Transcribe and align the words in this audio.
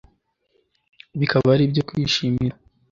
bikaba 1.19 1.47
ari 1.55 1.63
ibyo 1.67 1.81
kwishimira 1.87 2.55